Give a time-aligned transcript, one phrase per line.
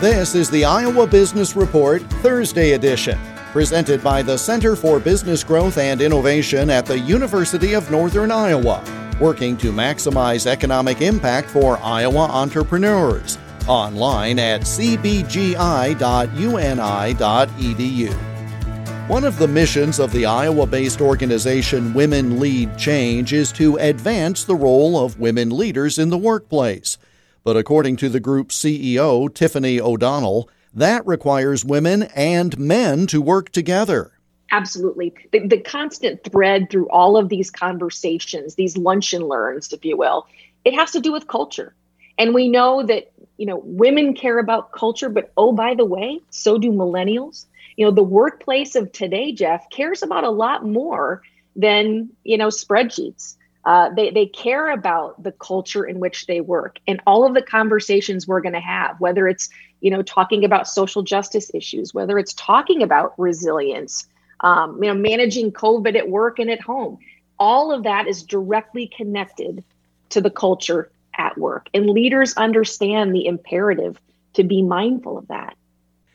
[0.00, 3.18] This is the Iowa Business Report Thursday edition,
[3.50, 8.84] presented by the Center for Business Growth and Innovation at the University of Northern Iowa,
[9.20, 13.38] working to maximize economic impact for Iowa entrepreneurs.
[13.66, 15.48] Online at cbgi.uni.edu.
[19.08, 24.44] One of the missions of the Iowa based organization Women Lead Change is to advance
[24.44, 26.98] the role of women leaders in the workplace.
[27.44, 33.50] But according to the group's CEO, Tiffany O'Donnell, that requires women and men to work
[33.50, 34.12] together.
[34.50, 35.14] Absolutely.
[35.32, 39.96] The, the, constant thread through all of these conversations, these lunch and learns, if you
[39.96, 40.26] will,
[40.64, 41.74] it has to do with culture.
[42.16, 46.20] And we know that, you know, women care about culture, but oh, by the way,
[46.30, 47.46] so do millennials.
[47.76, 51.22] You know, the workplace of today, Jeff, cares about a lot more
[51.54, 53.36] than, you know, spreadsheets.
[53.64, 57.42] Uh, they, they care about the culture in which they work and all of the
[57.42, 62.18] conversations we're going to have, whether it's, you know, talking about social justice issues, whether
[62.18, 64.06] it's talking about resilience,
[64.40, 66.98] um, you know, managing COVID at work and at home.
[67.38, 69.62] All of that is directly connected
[70.10, 71.68] to the culture at work.
[71.74, 74.00] And leaders understand the imperative
[74.34, 75.56] to be mindful of that.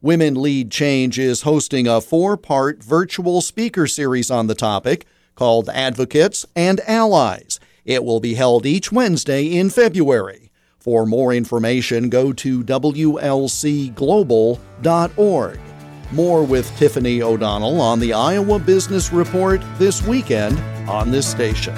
[0.00, 5.68] Women Lead Change is hosting a four part virtual speaker series on the topic called
[5.68, 7.58] Advocates and Allies.
[7.84, 10.52] It will be held each Wednesday in February.
[10.78, 15.60] For more information, go to WLCglobal.org.
[16.12, 21.74] More with Tiffany O'Donnell on the Iowa Business Report this weekend on this station.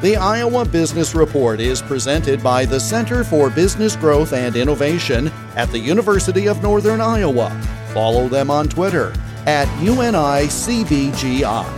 [0.00, 5.70] The Iowa Business Report is presented by the Center for Business Growth and Innovation at
[5.70, 7.50] the University of Northern Iowa.
[7.92, 9.12] Follow them on Twitter
[9.46, 11.77] at UNICBGI.